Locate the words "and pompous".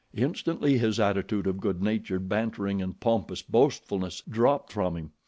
2.81-3.43